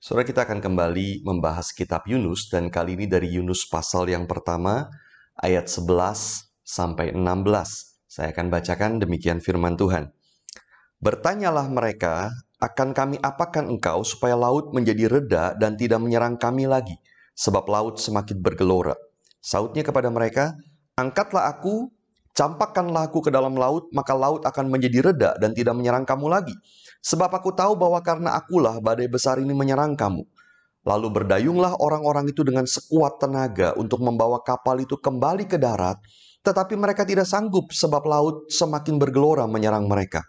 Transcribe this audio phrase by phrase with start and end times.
[0.00, 4.88] Saudara kita akan kembali membahas kitab Yunus dan kali ini dari Yunus pasal yang pertama
[5.36, 7.20] ayat 11 sampai 16.
[8.08, 10.08] Saya akan bacakan demikian firman Tuhan.
[11.04, 12.32] Bertanyalah mereka,
[12.64, 16.96] akan kami apakan engkau supaya laut menjadi reda dan tidak menyerang kami lagi,
[17.36, 18.96] sebab laut semakin bergelora.
[19.44, 20.56] Sautnya kepada mereka,
[20.96, 21.92] angkatlah aku,
[22.36, 26.54] campakkanlah aku ke dalam laut, maka laut akan menjadi reda dan tidak menyerang kamu lagi
[27.00, 30.20] Sebab aku tahu bahwa karena akulah badai besar ini menyerang kamu.
[30.84, 35.96] Lalu berdayunglah orang-orang itu dengan sekuat tenaga untuk membawa kapal itu kembali ke darat,
[36.44, 40.24] tetapi mereka tidak sanggup sebab laut semakin bergelora menyerang mereka.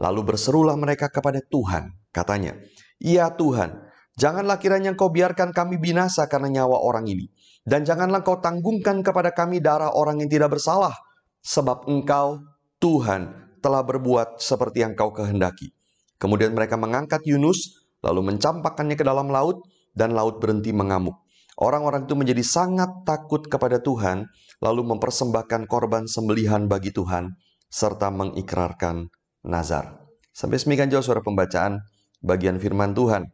[0.00, 2.56] Lalu berserulah mereka kepada Tuhan, katanya,
[2.96, 3.84] Ya Tuhan,
[4.16, 7.28] janganlah kiranya engkau biarkan kami binasa karena nyawa orang ini.
[7.64, 10.96] Dan janganlah engkau tanggungkan kepada kami darah orang yang tidak bersalah,
[11.44, 12.40] sebab engkau,
[12.80, 15.72] Tuhan, telah berbuat seperti yang kau kehendaki.
[16.16, 19.60] Kemudian mereka mengangkat Yunus, lalu mencampakkannya ke dalam laut,
[19.92, 21.16] dan laut berhenti mengamuk.
[21.60, 24.24] Orang-orang itu menjadi sangat takut kepada Tuhan,
[24.64, 27.36] lalu mempersembahkan korban sembelihan bagi Tuhan,
[27.68, 29.12] serta mengikrarkan
[29.44, 30.00] nazar.
[30.32, 31.84] Sampai semikian jauh suara pembacaan
[32.24, 33.28] bagian firman Tuhan.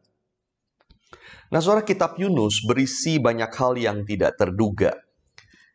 [1.47, 4.98] Nah, suara kitab Yunus berisi banyak hal yang tidak terduga.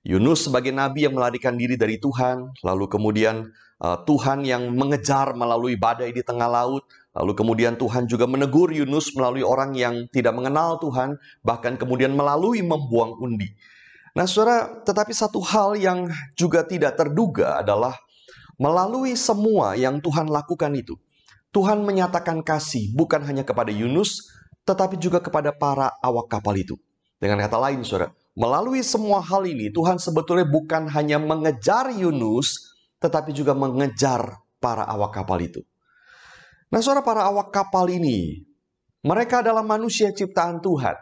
[0.03, 3.47] Yunus sebagai nabi yang melarikan diri dari Tuhan, lalu kemudian
[3.79, 6.83] uh, Tuhan yang mengejar melalui badai di tengah laut,
[7.15, 12.59] lalu kemudian Tuhan juga menegur Yunus melalui orang yang tidak mengenal Tuhan, bahkan kemudian melalui
[12.59, 13.47] membuang undi.
[14.11, 17.95] Nah, saudara, tetapi satu hal yang juga tidak terduga adalah
[18.59, 20.99] melalui semua yang Tuhan lakukan itu,
[21.55, 24.30] Tuhan menyatakan kasih bukan hanya kepada Yunus,
[24.67, 26.75] tetapi juga kepada para awak kapal itu.
[27.21, 32.71] Dengan kata lain, saudara, Melalui semua hal ini, Tuhan sebetulnya bukan hanya mengejar Yunus,
[33.03, 35.59] tetapi juga mengejar para awak kapal itu.
[36.71, 38.47] Nah, saudara para awak kapal ini,
[39.03, 40.95] mereka adalah manusia ciptaan Tuhan.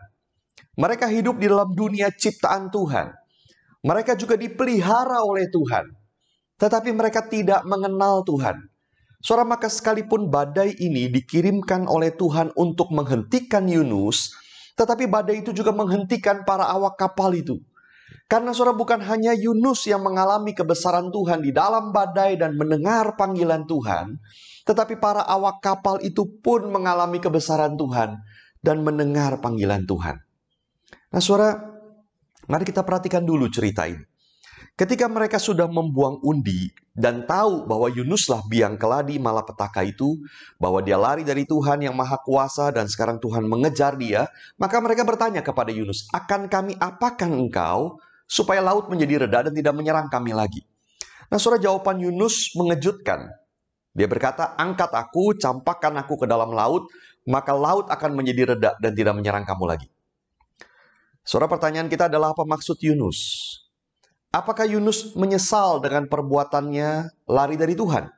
[0.73, 3.13] Mereka hidup di dalam dunia ciptaan Tuhan.
[3.85, 5.85] Mereka juga dipelihara oleh Tuhan.
[6.57, 8.57] Tetapi mereka tidak mengenal Tuhan.
[9.19, 14.31] Saudara, maka sekalipun badai ini dikirimkan oleh Tuhan untuk menghentikan Yunus,
[14.79, 17.59] tetapi badai itu juga menghentikan para awak kapal itu.
[18.29, 23.65] Karena saudara bukan hanya Yunus yang mengalami kebesaran Tuhan di dalam badai dan mendengar panggilan
[23.65, 24.21] Tuhan,
[24.69, 28.21] tetapi para awak kapal itu pun mengalami kebesaran Tuhan
[28.61, 30.21] dan mendengar panggilan Tuhan.
[31.09, 31.57] Nah, saudara,
[32.45, 34.05] mari kita perhatikan dulu cerita ini.
[34.79, 40.15] Ketika mereka sudah membuang undi dan tahu bahwa Yunuslah biang keladi malapetaka itu,
[40.55, 45.03] bahwa dia lari dari Tuhan yang maha kuasa dan sekarang Tuhan mengejar dia, maka mereka
[45.03, 50.31] bertanya kepada Yunus, akan kami apakan engkau supaya laut menjadi reda dan tidak menyerang kami
[50.31, 50.63] lagi?
[51.27, 53.35] Nah, surah jawaban Yunus mengejutkan.
[53.91, 56.87] Dia berkata, angkat aku, campakkan aku ke dalam laut,
[57.27, 59.91] maka laut akan menjadi reda dan tidak menyerang kamu lagi.
[61.27, 63.19] Surah pertanyaan kita adalah apa maksud Yunus?
[64.29, 68.13] Apakah Yunus menyesal dengan perbuatannya lari dari Tuhan?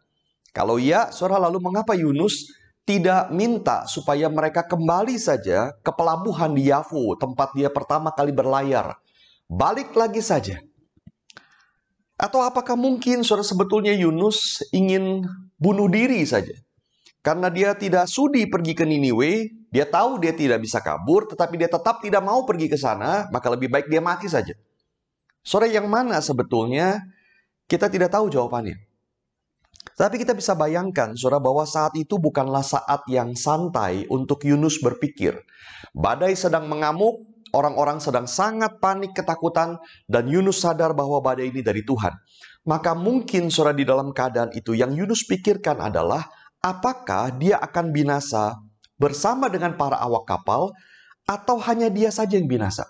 [0.52, 2.52] Kalau iya, saudara lalu mengapa Yunus
[2.84, 9.00] tidak minta supaya mereka kembali saja ke pelabuhan di Yafu, tempat dia pertama kali berlayar.
[9.48, 10.60] Balik lagi saja.
[12.20, 15.24] Atau apakah mungkin saudara sebetulnya Yunus ingin
[15.56, 16.52] bunuh diri saja?
[17.24, 21.72] Karena dia tidak sudi pergi ke Niniwe, dia tahu dia tidak bisa kabur, tetapi dia
[21.72, 24.52] tetap tidak mau pergi ke sana, maka lebih baik dia mati saja.
[25.42, 27.02] Sore yang mana sebetulnya
[27.66, 28.78] kita tidak tahu jawabannya.
[29.98, 35.38] Tapi kita bisa bayangkan, saudara, bahwa saat itu bukanlah saat yang santai untuk Yunus berpikir.
[35.94, 37.22] Badai sedang mengamuk,
[37.54, 42.14] orang-orang sedang sangat panik ketakutan, dan Yunus sadar bahwa badai ini dari Tuhan.
[42.66, 46.30] Maka mungkin, saudara, di dalam keadaan itu yang Yunus pikirkan adalah,
[46.62, 48.58] apakah dia akan binasa
[49.02, 50.74] bersama dengan para awak kapal,
[51.26, 52.86] atau hanya dia saja yang binasa?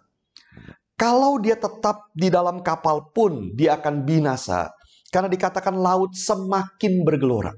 [1.02, 4.70] Kalau dia tetap di dalam kapal pun dia akan binasa.
[5.10, 7.58] Karena dikatakan laut semakin bergelora.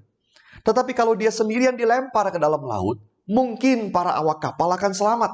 [0.63, 5.31] Tetapi kalau dia sendirian dilempar ke dalam laut, mungkin para awak kapal akan selamat.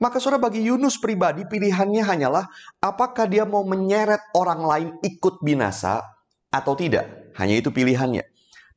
[0.00, 2.48] Maka saudara bagi Yunus pribadi pilihannya hanyalah
[2.80, 6.00] apakah dia mau menyeret orang lain ikut binasa
[6.48, 7.36] atau tidak.
[7.36, 8.24] Hanya itu pilihannya.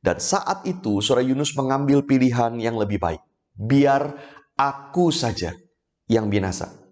[0.04, 3.24] Dan saat itu saudara Yunus mengambil pilihan yang lebih baik.
[3.56, 4.20] Biar
[4.54, 5.56] aku saja
[6.06, 6.85] yang binasa.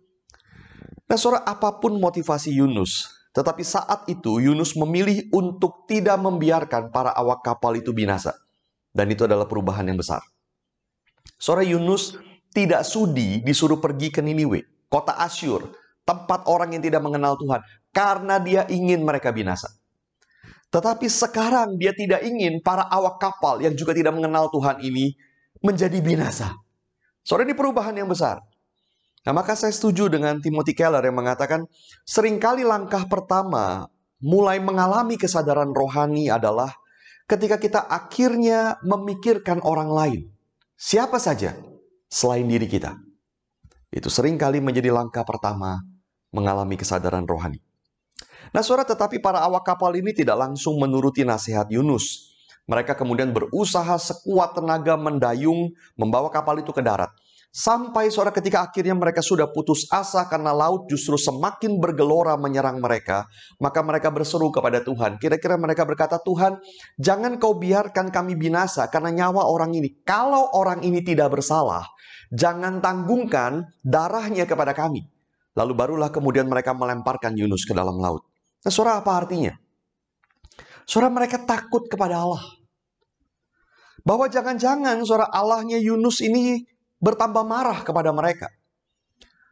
[1.05, 7.12] Nah, saudara, apa pun motivasi Yunus, tetapi saat itu Yunus memilih untuk tidak membiarkan para
[7.12, 8.33] awak kapal itu binasa.
[8.95, 10.23] Dan itu adalah perubahan yang besar.
[11.35, 12.15] Saudara Yunus
[12.55, 15.75] tidak sudi disuruh pergi ke Niniwe, kota Asyur,
[16.06, 17.61] tempat orang yang tidak mengenal Tuhan,
[17.91, 19.67] karena dia ingin mereka binasa.
[20.71, 25.15] Tetapi sekarang dia tidak ingin para awak kapal yang juga tidak mengenal Tuhan ini
[25.59, 26.55] menjadi binasa.
[27.27, 28.43] Saudara ini perubahan yang besar.
[29.25, 31.65] Nah, maka saya setuju dengan Timothy Keller yang mengatakan
[32.05, 33.88] sering kali langkah pertama
[34.21, 36.73] mulai mengalami kesadaran rohani adalah
[37.25, 40.21] ketika kita akhirnya memikirkan orang lain.
[40.76, 41.56] Siapa saja
[42.12, 43.00] selain diri kita.
[43.88, 45.81] Itu sering kali menjadi langkah pertama
[46.35, 47.62] mengalami kesadaran rohani.
[48.53, 52.35] Nah, saudara, tetapi para awak kapal ini tidak langsung menuruti nasihat Yunus.
[52.69, 57.09] Mereka kemudian berusaha sekuat tenaga mendayung, membawa kapal itu ke darat.
[57.55, 63.31] Sampai sore ketika akhirnya mereka sudah putus asa karena laut justru semakin bergelora menyerang mereka,
[63.62, 65.23] maka mereka berseru kepada Tuhan.
[65.23, 66.59] Kira-kira mereka berkata, "Tuhan,
[66.99, 70.03] jangan kau biarkan kami binasa karena nyawa orang ini.
[70.03, 71.87] Kalau orang ini tidak bersalah,
[72.35, 75.07] jangan tanggungkan darahnya kepada kami."
[75.55, 78.27] Lalu barulah kemudian mereka melemparkan Yunus ke dalam laut.
[78.67, 79.55] Nah, suara apa artinya?
[80.91, 82.43] Suara mereka takut kepada Allah.
[84.03, 86.74] Bahwa jangan-jangan suara Allahnya Yunus ini
[87.05, 88.49] bertambah marah kepada mereka.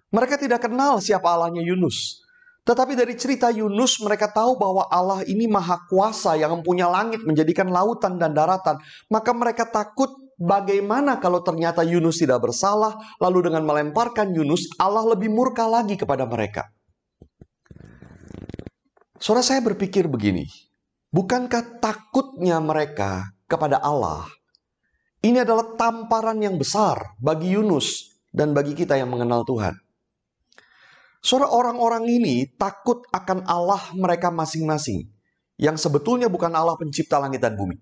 [0.08, 2.24] Mereka tidak kenal siapa Allahnya Yunus.
[2.62, 7.68] Tetapi dari cerita Yunus mereka tahu bahwa Allah ini maha kuasa yang mempunyai langit menjadikan
[7.68, 8.78] lautan dan daratan.
[9.10, 10.08] Maka mereka takut
[10.38, 12.94] bagaimana kalau ternyata Yunus tidak bersalah.
[13.18, 16.70] Lalu dengan melemparkan Yunus Allah lebih murka lagi kepada mereka.
[19.18, 20.46] Saudara saya berpikir begini.
[21.10, 24.24] Bukankah takutnya mereka kepada Allah
[25.22, 29.78] ini adalah tamparan yang besar bagi Yunus dan bagi kita yang mengenal Tuhan.
[31.22, 35.06] Saudara orang-orang ini takut akan Allah mereka masing-masing.
[35.54, 37.78] Yang sebetulnya bukan Allah pencipta langit dan bumi.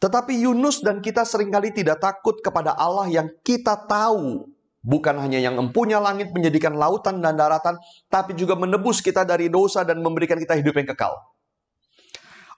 [0.00, 4.48] Tetapi Yunus dan kita sering kali tidak takut kepada Allah yang kita tahu.
[4.80, 7.76] Bukan hanya yang empunya langit menjadikan lautan dan daratan.
[8.08, 11.12] Tapi juga menebus kita dari dosa dan memberikan kita hidup yang kekal.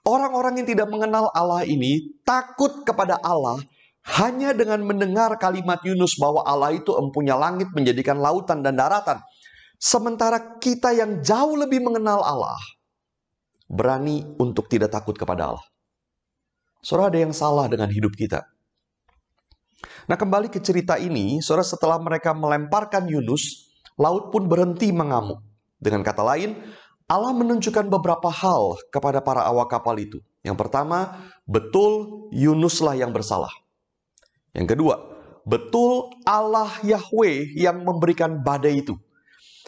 [0.06, 3.58] Orang-orang yang tidak mengenal Allah ini takut kepada Allah
[4.18, 9.22] hanya dengan mendengar kalimat Yunus bahwa Allah itu empunya langit menjadikan lautan dan daratan.
[9.80, 12.58] Sementara kita yang jauh lebih mengenal Allah,
[13.70, 15.66] berani untuk tidak takut kepada Allah.
[16.82, 18.44] Saudara ada yang salah dengan hidup kita.
[20.08, 25.40] Nah kembali ke cerita ini, saudara setelah mereka melemparkan Yunus, laut pun berhenti mengamuk.
[25.80, 26.60] Dengan kata lain,
[27.08, 30.20] Allah menunjukkan beberapa hal kepada para awak kapal itu.
[30.44, 33.52] Yang pertama, betul Yunuslah yang bersalah.
[34.55, 34.94] Yang kedua,
[35.47, 38.99] betul Allah Yahweh yang memberikan badai itu.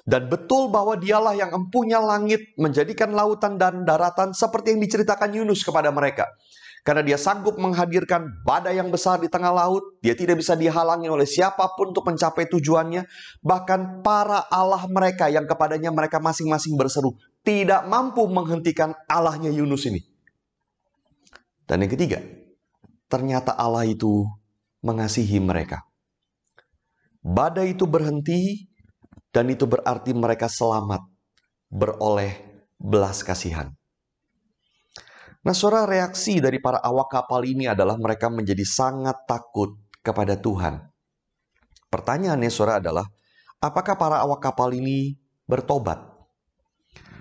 [0.02, 5.62] Dan betul bahwa dialah yang empunya langit menjadikan lautan dan daratan seperti yang diceritakan Yunus
[5.62, 6.26] kepada mereka.
[6.82, 11.22] Karena dia sanggup menghadirkan badai yang besar di tengah laut, dia tidak bisa dihalangi oleh
[11.22, 13.06] siapa pun untuk mencapai tujuannya.
[13.38, 17.14] Bahkan para Allah mereka yang kepadanya mereka masing-masing berseru,
[17.46, 20.02] tidak mampu menghentikan Allahnya Yunus ini.
[21.70, 22.18] Dan yang ketiga,
[23.06, 24.26] ternyata Allah itu
[24.82, 25.86] mengasihi mereka.
[27.22, 28.66] Badai itu berhenti
[29.30, 31.06] dan itu berarti mereka selamat
[31.70, 32.36] beroleh
[32.76, 33.70] belas kasihan.
[35.42, 40.78] Nah, suara reaksi dari para awak kapal ini adalah mereka menjadi sangat takut kepada Tuhan.
[41.90, 43.02] Pertanyaannya, suara adalah,
[43.58, 45.18] apakah para awak kapal ini
[45.50, 45.98] bertobat?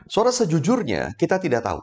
[0.05, 1.81] Suara sejujurnya, kita tidak tahu.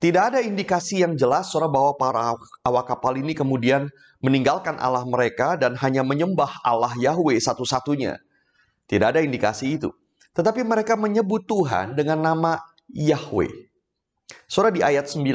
[0.00, 3.88] Tidak ada indikasi yang jelas suara bahwa para awak kapal ini kemudian
[4.20, 8.20] meninggalkan Allah mereka dan hanya menyembah Allah Yahweh satu-satunya.
[8.84, 9.90] Tidak ada indikasi itu.
[10.36, 12.60] Tetapi mereka menyebut Tuhan dengan nama
[12.92, 13.50] Yahweh.
[14.46, 15.26] Surah di ayat 9,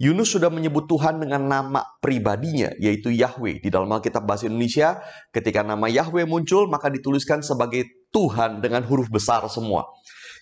[0.00, 3.60] Yunus sudah menyebut Tuhan dengan nama pribadinya, yaitu Yahweh.
[3.60, 4.98] Di dalam Alkitab Bahasa Indonesia,
[5.30, 9.86] ketika nama Yahweh muncul, maka dituliskan sebagai Tuhan dengan huruf besar semua.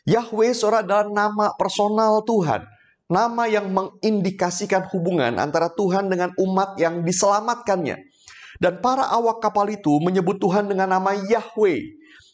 [0.06, 2.64] Yahweh, surah adalah nama personal Tuhan
[3.10, 7.98] nama yang mengindikasikan hubungan antara Tuhan dengan umat yang diselamatkannya.
[8.62, 11.80] Dan para awak kapal itu menyebut Tuhan dengan nama Yahweh.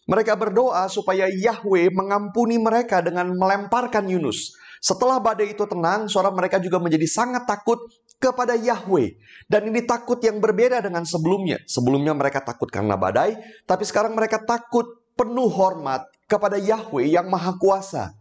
[0.06, 4.54] Mereka berdoa supaya Yahweh mengampuni mereka dengan melemparkan Yunus.
[4.78, 7.80] Setelah badai itu tenang, suara mereka juga menjadi sangat takut
[8.20, 9.18] kepada Yahweh.
[9.48, 11.58] Dan ini takut yang berbeda dengan sebelumnya.
[11.66, 13.34] Sebelumnya mereka takut karena badai,
[13.66, 18.12] tapi sekarang mereka takut penuh hormat kepada Yahweh yang Maha Kuasa.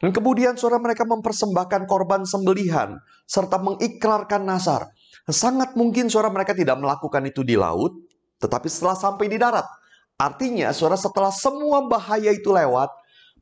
[0.00, 2.96] Dan kemudian suara mereka mempersembahkan korban sembelihan
[3.26, 4.88] serta mengikrarkan nasar.
[5.28, 7.94] Sangat mungkin suara mereka tidak melakukan itu di laut,
[8.40, 9.66] tetapi setelah sampai di darat.
[10.20, 12.92] Artinya suara setelah semua bahaya itu lewat,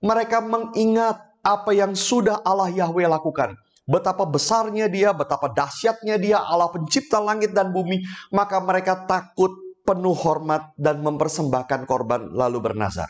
[0.03, 3.55] mereka mengingat apa yang sudah Allah Yahweh lakukan.
[3.89, 8.05] Betapa besarnya dia, betapa dahsyatnya dia Allah pencipta langit dan bumi.
[8.37, 9.49] Maka mereka takut
[9.81, 13.09] penuh hormat dan mempersembahkan korban lalu bernazar.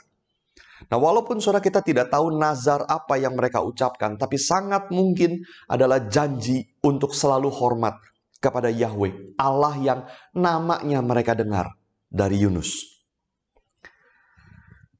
[0.86, 6.06] Nah, walaupun saudara kita tidak tahu nazar apa yang mereka ucapkan, tapi sangat mungkin adalah
[6.06, 7.98] janji untuk selalu hormat
[8.38, 11.74] kepada Yahweh, Allah yang namanya mereka dengar
[12.06, 12.86] dari Yunus.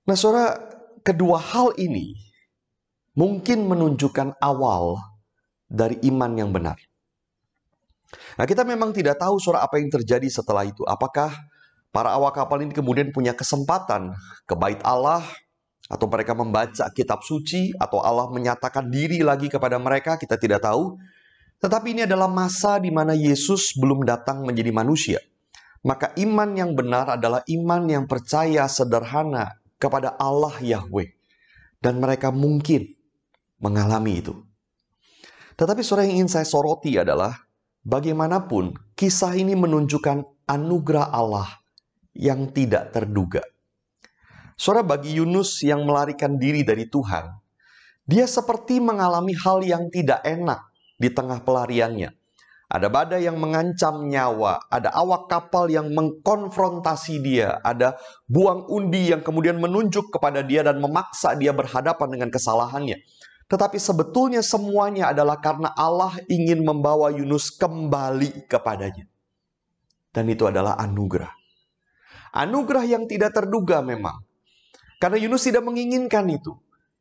[0.03, 0.59] Nah, saudara,
[1.07, 2.19] kedua hal ini
[3.15, 4.99] mungkin menunjukkan awal
[5.71, 6.75] dari iman yang benar.
[8.35, 10.83] Nah, kita memang tidak tahu saudara apa yang terjadi setelah itu.
[10.89, 11.31] Apakah
[11.93, 14.17] para awak kapal ini kemudian punya kesempatan
[14.49, 15.23] ke bait Allah
[15.89, 21.01] atau mereka membaca kitab suci atau Allah menyatakan diri lagi kepada mereka, kita tidak tahu.
[21.59, 25.19] Tetapi ini adalah masa di mana Yesus belum datang menjadi manusia.
[25.83, 31.09] Maka iman yang benar adalah iman yang percaya sederhana kepada Allah Yahweh.
[31.81, 32.95] Dan mereka mungkin
[33.59, 34.35] mengalami itu.
[35.59, 37.35] Tetapi saudara yang ingin saya soroti adalah
[37.83, 41.49] bagaimanapun kisah ini menunjukkan anugerah Allah
[42.15, 43.43] yang tidak terduga.
[44.59, 47.31] Saudara bagi Yunus yang melarikan diri dari Tuhan,
[48.03, 50.67] dia seperti mengalami hal yang tidak enak
[50.99, 52.11] di tengah pelariannya.
[52.69, 57.97] Ada badai yang mengancam nyawa, ada awak kapal yang mengkonfrontasi dia, ada
[58.29, 63.01] buang undi yang kemudian menunjuk kepada dia dan memaksa dia berhadapan dengan kesalahannya.
[63.49, 69.09] Tetapi sebetulnya semuanya adalah karena Allah ingin membawa Yunus kembali kepadanya.
[70.13, 71.33] Dan itu adalah anugerah.
[72.37, 74.28] Anugerah yang tidak terduga memang.
[74.99, 76.59] Karena Yunus tidak menginginkan itu.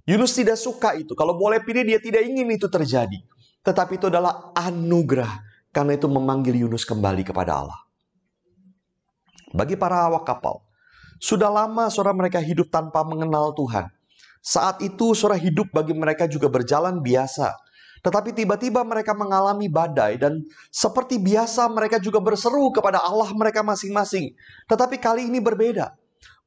[0.08, 1.18] Yunus tidak suka itu.
[1.18, 3.20] Kalau boleh pilih dia tidak ingin itu terjadi.
[3.66, 5.44] Tetapi itu adalah anugerah
[5.75, 7.80] karena itu memanggil Yunus kembali kepada Allah.
[9.51, 10.63] Bagi para awak kapal,
[11.20, 13.89] sudah lama saudara mereka hidup tanpa mengenal Tuhan.
[14.39, 17.51] Saat itu saudara hidup bagi mereka juga berjalan biasa.
[18.06, 24.32] Tetapi tiba-tiba mereka mengalami badai dan seperti biasa mereka juga berseru kepada Allah mereka masing-masing.
[24.70, 25.92] Tetapi kali ini berbeda.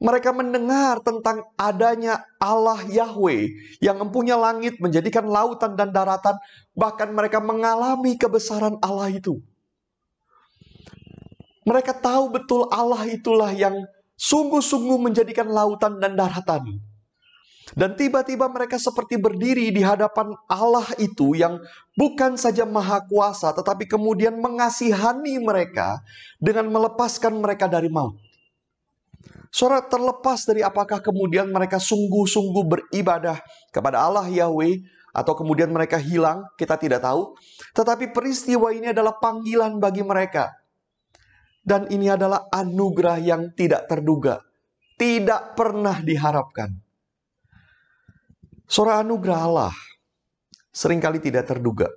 [0.01, 3.53] Mereka mendengar tentang adanya Allah Yahweh
[3.85, 6.41] yang mempunyai langit, menjadikan lautan dan daratan.
[6.73, 9.45] Bahkan mereka mengalami kebesaran Allah itu.
[11.69, 13.77] Mereka tahu betul Allah itulah yang
[14.17, 16.81] sungguh-sungguh menjadikan lautan dan daratan.
[17.71, 21.63] Dan tiba-tiba mereka seperti berdiri di hadapan Allah itu yang
[21.95, 26.03] bukan saja maha kuasa, tetapi kemudian mengasihani mereka
[26.43, 28.19] dengan melepaskan mereka dari maut.
[29.51, 33.43] Saudara terlepas dari apakah kemudian mereka sungguh-sungguh beribadah
[33.75, 34.79] kepada Allah Yahweh
[35.11, 37.35] atau kemudian mereka hilang, kita tidak tahu.
[37.75, 40.55] Tetapi peristiwa ini adalah panggilan bagi mereka.
[41.61, 44.39] Dan ini adalah anugerah yang tidak terduga.
[44.95, 46.71] Tidak pernah diharapkan.
[48.71, 49.75] Saudara anugerah Allah
[50.71, 51.91] sering kali tidak terduga.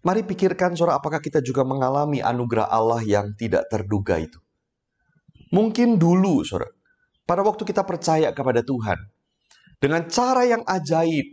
[0.00, 4.38] Mari pikirkan saudara apakah kita juga mengalami anugerah Allah yang tidak terduga itu.
[5.50, 6.70] Mungkin dulu, saudara,
[7.26, 8.98] pada waktu kita percaya kepada Tuhan,
[9.82, 11.26] dengan cara yang ajaib,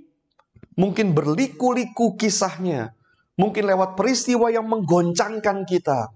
[0.73, 2.97] mungkin berliku-liku kisahnya,
[3.37, 6.09] mungkin lewat peristiwa yang menggoncangkan kita,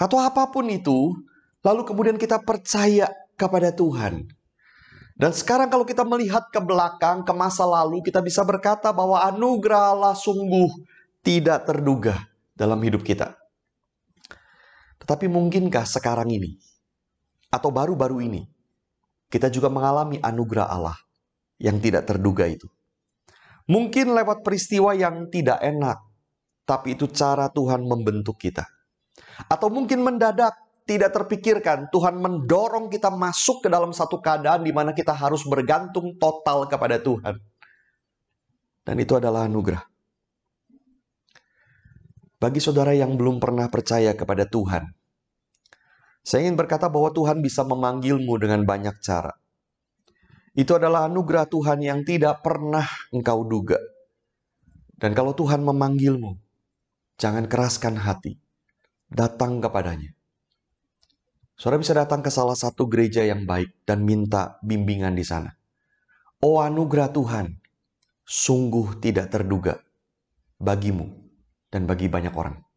[0.00, 1.12] atau apa pun itu,
[1.60, 4.24] lalu kemudian kita percaya kepada Tuhan.
[5.18, 9.92] Dan sekarang kalau kita melihat ke belakang, ke masa lalu, kita bisa berkata bahwa anugerah
[9.92, 10.70] Allah sungguh
[11.20, 13.34] tidak terduga dalam hidup kita.
[15.02, 16.67] Tetapi mungkinkah sekarang ini
[17.48, 18.42] atau baru-baru ini,
[19.28, 20.96] kita juga mengalami anugerah Allah
[21.60, 22.68] yang tidak terduga itu.
[23.68, 26.00] Mungkin lewat peristiwa yang tidak enak,
[26.64, 28.64] tapi itu cara Tuhan membentuk kita.
[29.48, 30.56] Atau mungkin mendadak
[30.88, 36.16] tidak terpikirkan Tuhan mendorong kita masuk ke dalam satu keadaan di mana kita harus bergantung
[36.16, 37.36] total kepada Tuhan.
[38.88, 39.84] Dan itu adalah anugerah.
[42.40, 44.88] Bagi saudara yang belum pernah percaya kepada Tuhan,
[46.22, 49.32] saya ingin berkata bahwa Tuhan bisa memanggilmu dengan banyak cara.
[50.58, 52.84] Itu adalah anugerah Tuhan yang tidak pernah
[53.14, 53.78] engkau duga.
[54.98, 56.34] Dan kalau Tuhan memanggilmu,
[57.14, 58.34] jangan keraskan hati.
[59.08, 60.12] Datang kepadanya.
[61.58, 65.50] Saudara bisa datang ke salah satu gereja yang baik dan minta bimbingan di sana.
[66.38, 67.50] Oh anugerah Tuhan,
[68.22, 69.82] sungguh tidak terduga
[70.58, 71.10] bagimu
[71.70, 72.67] dan bagi banyak orang.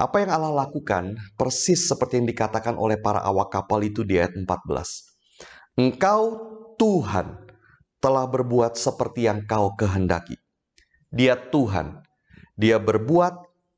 [0.00, 4.32] Apa yang Allah lakukan persis seperti yang dikatakan oleh para awak kapal itu di ayat
[4.32, 4.48] 14.
[5.76, 6.22] Engkau
[6.80, 7.36] Tuhan
[8.00, 10.40] telah berbuat seperti yang kau kehendaki.
[11.12, 12.00] Dia Tuhan.
[12.56, 13.34] Dia berbuat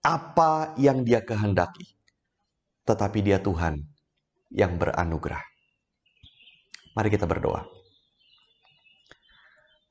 [0.06, 1.90] apa yang dia kehendaki.
[2.86, 3.82] Tetapi dia Tuhan
[4.54, 5.42] yang beranugerah.
[6.94, 7.66] Mari kita berdoa.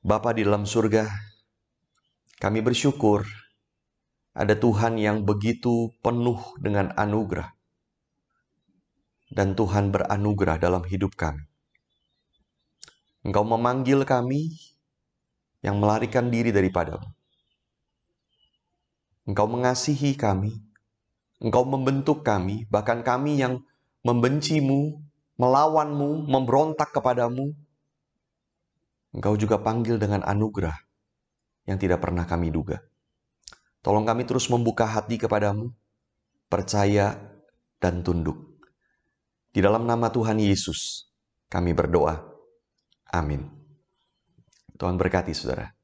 [0.00, 1.12] Bapa di dalam surga,
[2.40, 3.28] kami bersyukur
[4.32, 7.52] ada Tuhan yang begitu penuh dengan anugerah.
[9.32, 11.44] Dan Tuhan beranugerah dalam hidup kami.
[13.24, 14.52] Engkau memanggil kami
[15.64, 17.06] yang melarikan diri daripadamu.
[19.24, 20.52] Engkau mengasihi kami.
[21.40, 23.64] Engkau membentuk kami, bahkan kami yang
[24.04, 25.00] membencimu,
[25.38, 27.54] melawanmu, memberontak kepadamu,
[29.12, 30.72] Engkau juga panggil dengan anugerah
[31.68, 32.80] yang tidak pernah kami duga.
[33.82, 35.74] Tolong kami terus membuka hati kepadamu,
[36.46, 37.18] percaya
[37.82, 38.38] dan tunduk.
[39.50, 41.10] Di dalam nama Tuhan Yesus,
[41.50, 42.22] kami berdoa.
[43.10, 43.50] Amin.
[44.78, 45.74] Tuhan berkati saudara.